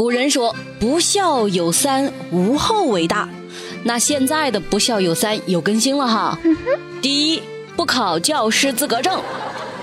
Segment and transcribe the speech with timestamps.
[0.00, 3.28] 古人说不孝有三，无后为大。
[3.84, 6.38] 那现在的不孝有三有更新了哈。
[7.02, 7.42] 第一，
[7.76, 9.20] 不考教师资格证；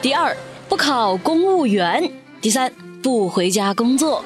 [0.02, 0.36] 第二，
[0.68, 2.02] 不考公务员；
[2.42, 4.26] 第三，不回家工作。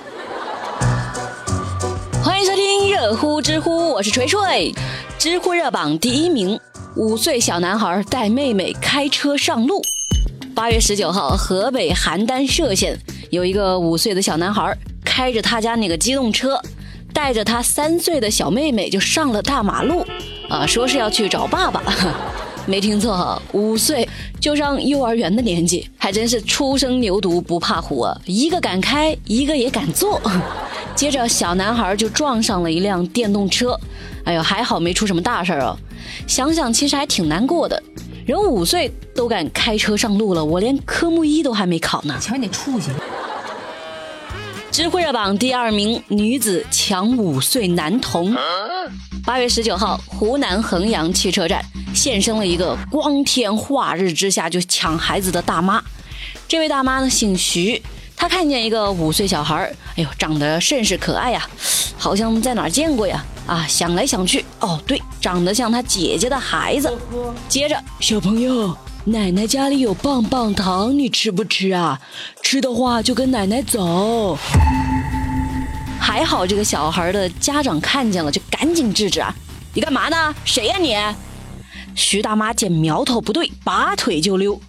[2.24, 4.74] 欢迎收听热乎知乎，我是锤锤。
[5.20, 6.58] 知乎热榜第一名，
[6.96, 9.82] 五岁小男孩带妹妹开车上路。
[10.56, 12.98] 八月十九号，河北邯郸歙县
[13.30, 14.74] 有一个五岁的小男孩，
[15.12, 16.58] 开着他家那个机动车，
[17.12, 20.06] 带着他三岁的小妹妹就上了大马路，
[20.48, 21.84] 啊，说是要去找爸爸。
[22.66, 24.08] 没听错，五岁
[24.40, 28.18] 就上幼儿园的年纪，还真是初生牛犊不怕虎啊！
[28.26, 30.22] 一个敢开，一个也敢坐。
[30.96, 33.78] 接着，小男孩就撞上了一辆电动车，
[34.24, 35.78] 哎呦，还好没出什么大事儿哦。
[36.26, 37.84] 想想其实还挺难过的。
[38.26, 42.16] 人五岁都敢开车上路了，我连科目一都还没考呢。
[42.22, 42.92] 瞧你那出息！
[44.72, 48.34] 知乎热榜第二名，女子抢五岁男童。
[49.26, 51.62] 八月十九号，湖南衡阳汽车站
[51.94, 55.84] 现身了一个光天化日之下就抢孩子的大妈。
[56.48, 57.82] 这位大妈呢，姓徐。
[58.16, 59.56] 她看见一个五岁小孩
[59.98, 61.46] 哎呦，长得甚是可爱呀，
[61.98, 63.26] 好像在哪儿见过呀？
[63.46, 66.90] 啊，想来想去，哦，对，长得像她姐姐的孩子。
[67.50, 68.74] 接着，小朋友，
[69.06, 72.00] 奶奶家里有棒棒糖，你吃不吃啊？
[72.44, 74.38] 吃的话就跟奶奶走。
[76.00, 79.34] 还好这个小孩的家长看见了，就赶紧制止啊！
[79.74, 80.36] 你干嘛呢？
[80.46, 80.96] 谁呀你？
[81.96, 84.62] 徐大妈见苗头不对，拔腿就溜。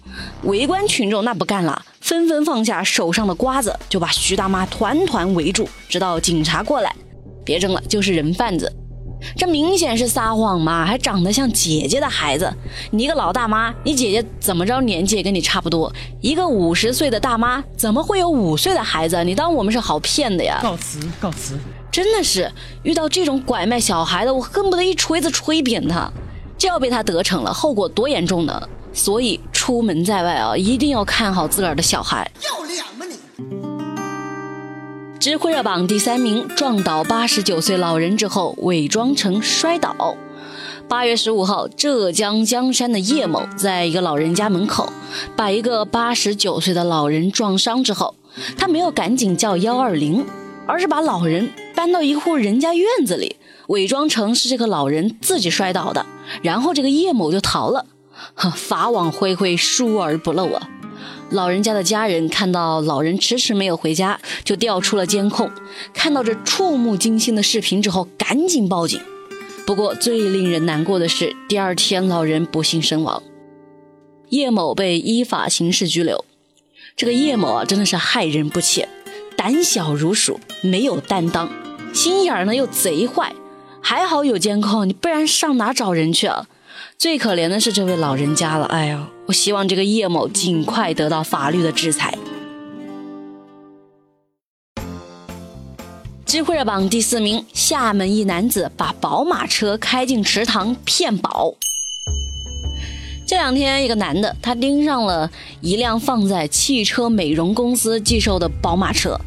[0.43, 1.85] 围观群众那不干了。
[2.01, 6.95] 纷纷放下手上的瓜子，就把徐大妈团团围住，直到警察过来。
[7.45, 8.73] 别争了，就是人贩子。
[9.35, 10.85] 这明显是撒谎嘛！
[10.85, 12.51] 还长得像姐姐的孩子，
[12.91, 15.91] 你一个老大妈，你姐姐怎么着年纪也跟你差不多？
[16.21, 19.23] 一个五十岁的大妈，怎么会有五岁的孩子？
[19.23, 20.59] 你当我们是好骗的呀？
[20.61, 21.57] 告辞，告辞！
[21.91, 22.51] 真的是
[22.83, 26.11] 遇到这种拐卖小孩的，我恨不得一锤子锤扁他。
[26.57, 28.69] 这要被他得逞了，后果多严重呢？
[28.93, 32.29] 所以出门在外啊，一定要看好自个儿的小孩。
[35.23, 40.17] 知乎热榜第三名，撞倒八十九岁老人之后伪装成摔倒。
[40.89, 44.91] 八月十五号，浙江江山的叶某在一个老人家门口，
[45.33, 48.15] 把一个八十九岁的老人撞伤之后，
[48.57, 50.25] 他没有赶紧叫幺二零，
[50.67, 56.05] 而是把老人搬到一户人家院子里，伪装成是这个老人自己摔倒的，
[56.41, 57.85] 然后这个叶某就逃了。
[58.57, 60.67] 法网恢恢，疏而不漏啊！
[61.33, 65.51] 老人家的家人看到老人迟迟没有回家，就调出了监控。
[65.93, 69.01] 看到这触目惊心的视频之后，赶紧报警。
[69.65, 73.23] 不过最令人难过的是，第二天老人不幸身亡。
[74.29, 76.23] 叶某被依法刑事拘留。
[76.95, 78.87] 这个叶某啊，真的是害人不浅，
[79.35, 81.49] 胆小如鼠，没有担当，
[81.93, 83.33] 心眼儿呢又贼坏。
[83.81, 86.45] 还好有监控，你不然上哪找人去啊？
[86.97, 92.17] 最可怜的是这位老人家了，哎呦，我希望这个叶某尽快得到法律的制裁。
[96.25, 101.53] 知乎热榜第四名，厦门一男子把宝马车开进池塘骗保。
[103.25, 109.17] 这两天，一个男的他盯上了一辆放在汽车美容公司寄售的宝马车，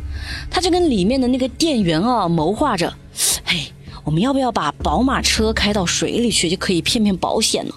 [0.51, 2.93] 他就跟里面的那个店员啊谋划着，
[3.45, 3.73] 嘿。
[4.05, 7.75] 我们要不要把宝马车开到水里去，就可以骗骗保险呢？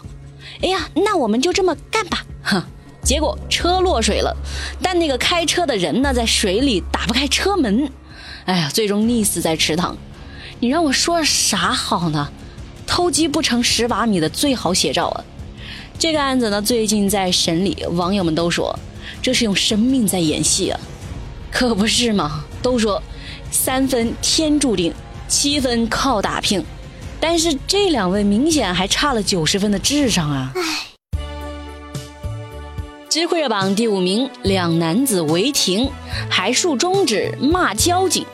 [0.61, 2.25] 哎呀，那我们就这么干吧！
[2.43, 2.63] 哼，
[3.01, 4.35] 结果车落水了，
[4.81, 7.89] 但那个开车的人呢，在水里打不开车门，
[8.45, 9.97] 哎呀，最终溺死在池塘。
[10.59, 12.29] 你让我说啥好呢？
[12.85, 15.23] 偷鸡不成蚀把米的最好写照啊！
[15.97, 18.77] 这个案子呢，最近在审理，网友们都说
[19.21, 20.79] 这是用生命在演戏啊，
[21.51, 22.43] 可不是嘛？
[22.61, 23.01] 都说
[23.51, 24.93] 三分天注定。
[25.27, 26.65] 七分靠打拼，
[27.21, 30.53] 但是这两位明显还差了九十分的智商啊！
[33.09, 35.89] 知乎热榜第五名，两男子违停
[36.29, 38.25] 还竖中指骂交警。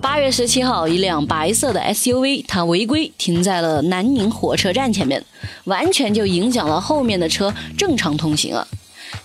[0.00, 5.24] 八月十七号，一辆白色的 SUV，它违规停在了南宁火车站前面，
[5.64, 8.68] 完全就影响了后面的车正常通行了！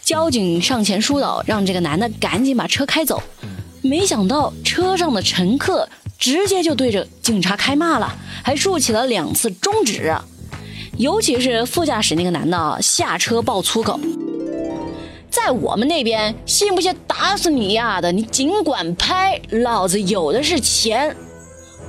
[0.01, 3.22] 交警上前疏导，让这个男的赶紧把车开走。
[3.81, 5.88] 没想到车上的乘客
[6.18, 10.14] 直接就对着警察开骂了，还竖起了两次中指。
[10.98, 13.98] 尤其是副驾驶那个男的下车爆粗口，
[15.30, 18.12] 在我们那边信不信打死你丫的！
[18.12, 21.16] 你尽管拍，老子有的是钱。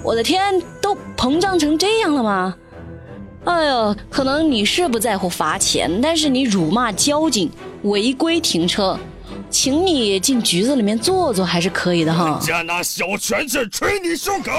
[0.04, 2.54] 我的天，都膨胀成这样了吗？
[3.44, 7.50] 哎呦，可能你是不在乎罚钱，但是你辱骂交警
[7.82, 8.96] 违规停车。
[9.50, 12.38] 请你进局子里面坐坐还是可以的哈。
[12.40, 14.50] 家拿小拳拳捶你胸口。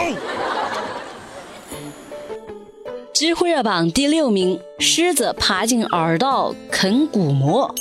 [3.14, 7.74] 知乎热榜第六名：狮子爬进耳道啃骨膜。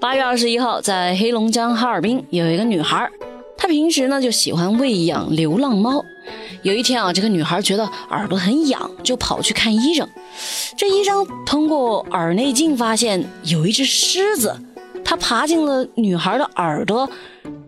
[0.00, 3.08] 八月二十一号，在黑龙江哈尔滨有一个女孩，
[3.56, 6.04] 她平时呢就喜欢喂养流浪猫。
[6.62, 10.08] 有一天啊，这个女孩觉得耳朵很痒，就跑去看医生。
[10.76, 14.56] 这医生通过耳内镜发现，有一只狮子，
[15.12, 17.06] 它爬进了女孩的耳朵。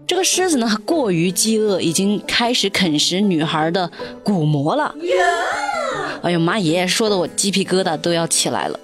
[0.07, 3.91] 这个狮子呢，过于饥饿，已经开始啃食女孩的
[4.23, 4.95] 骨膜了。
[6.23, 8.81] 哎呦妈耶，说的我鸡皮疙瘩都要起来了。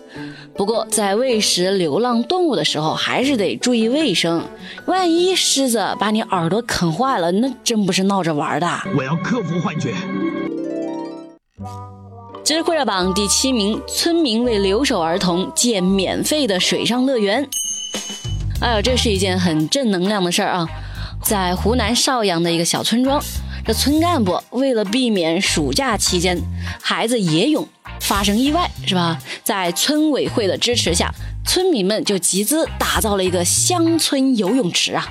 [0.54, 4.44] 不过在喂食流浪动物的时候，还是得注意卫生。
[4.84, 8.68] 万一狮子把你耳朵啃坏了，那真不是闹着玩的。
[8.94, 9.94] 我要克服幻觉。
[12.44, 17.48] 知乎热榜第七名，村民为留守儿童建免费的水上乐园。
[18.60, 20.68] 哎呦，这是一件很正能量的事儿啊！
[21.22, 23.22] 在湖南邵阳的一个小村庄。
[23.64, 26.38] 这村干部为了避免暑假期间
[26.80, 27.66] 孩子野泳
[28.00, 29.18] 发生意外，是吧？
[29.42, 31.10] 在村委会的支持下，
[31.46, 35.08] 村民们就集资打造了一个乡村游泳池啊。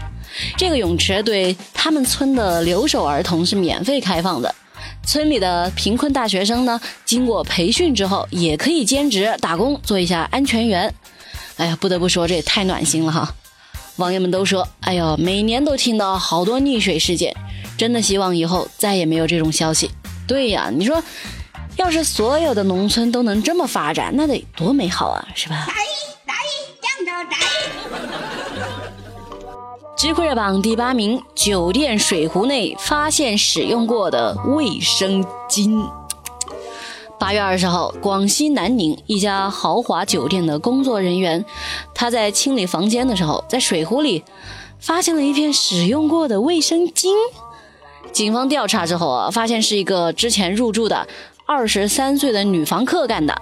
[0.55, 4.53] 这个泳池对他们村的留守儿童是免费开放的。
[5.03, 10.93] 村里的贫困大学生呢，经过培训之后，也可以兼职打工做一下安全员。
[11.59, 13.35] 哎呀，不得不说，这也太暖心了哈！
[13.97, 17.35] 网友们都说：“哎呦，每年都听到好多溺水事件。”
[17.77, 19.91] 真的希望以后再也没有这种消息。
[20.25, 21.03] 对呀，你说，
[21.75, 25.67] 要是所有的农村都能这么发展，那得多美好啊，是吧？
[29.97, 35.85] 知乎热榜第八名：酒店水壶内发现使用过的卫生巾。
[37.19, 41.43] 八月二十号，广西南宁一家豪华酒店的工作人员，
[41.93, 44.23] 他在清理房间的时候，在水壶里
[44.79, 47.09] 发现了一片使用过的卫生巾。
[48.13, 51.05] 警方调查之后啊，发现是一个之前入住的
[51.45, 53.39] 二十三岁的女房客干的。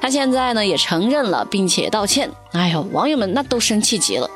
[0.00, 2.30] 她现在呢也承认了，并且道歉。
[2.52, 4.28] 哎呦，网友们那都生气极了。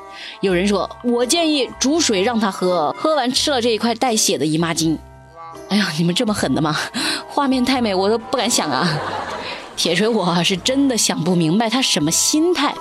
[0.43, 4.99] 有人说：“我建议煮水让她喝，喝完吃了这一块带血的姨妈巾。”
[5.69, 6.77] 哎呀，你们这么狠的吗？
[7.29, 8.89] 画面太美，我都不敢想啊。
[9.77, 12.75] 铁锤，我是真的想不明白他什么心态。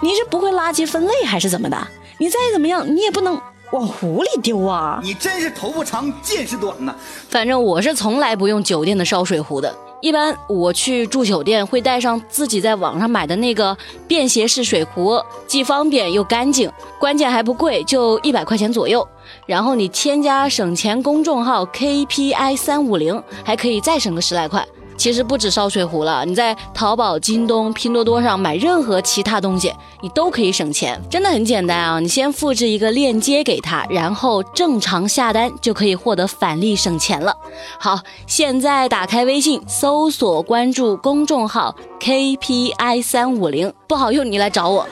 [0.00, 1.76] 你是不会垃圾分类还是怎么的？
[2.18, 3.40] 你再怎么样，你也不能。
[3.72, 4.98] 往湖里丢啊！
[5.02, 6.94] 你真是头发长见识短呐！
[7.28, 9.76] 反正我是从来不用酒店的烧水壶的。
[10.00, 19.06] 一般我去住酒店会带上自己在网上买的那个便携式水壶，既方便又干净，关键还不贵，就一百块钱左右。
[19.44, 24.64] 然后你添加省钱公众号 KPI 三五零，还可以再省个十来块。
[24.98, 29.72] 其实不止烧水壶了，你在淘宝、京东、拼多多上买任何其他东西，
[30.02, 32.00] 你都可以省钱，真的很简单啊！
[32.00, 37.32] 你先复制一个链接给他，然后正常下单就可以获得返利省钱了。
[37.78, 44.86] 好，现在打开微信搜索关注公众号 KPI 三五零，不好用你来找我。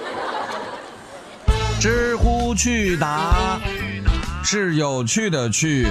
[1.81, 3.61] 知乎趣答
[4.45, 5.89] 是有趣的趣。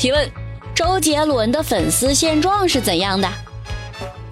[0.00, 0.32] 提问：
[0.74, 3.28] 周杰伦的粉丝现状是怎样的？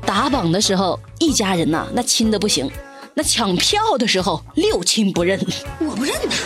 [0.00, 2.66] 打榜的时候一家人呐，那亲的不行；
[3.12, 5.38] 那抢票的时候六亲不认。
[5.78, 6.36] 我不认他。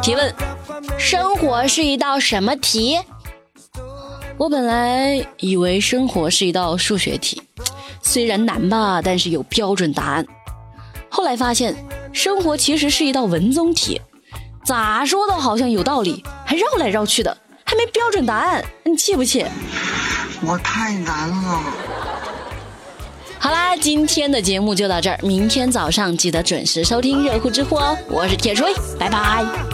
[0.00, 0.32] 提问：
[0.96, 3.00] 生活是一道什么题？
[4.36, 7.42] 我本来以为生活是一道数学题，
[8.00, 10.24] 虽然难吧，但是有标准答案。
[11.08, 11.74] 后来发现。
[12.12, 14.00] 生活其实是一道文综题，
[14.64, 19.44] 咋说都好像有道理，还绕来绕去的，还没标准答案，你气不气？
[20.42, 21.62] 我太难了。
[23.38, 29.69] 好啦，今天的节目就到这儿，明天早上记得准时收听热乎知乎哦，我是铁锤，拜拜。